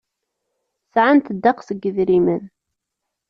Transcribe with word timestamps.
Sɛant 0.93 1.33
ddeqs 1.35 1.67
n 1.75 1.79
yedrimen. 1.83 2.43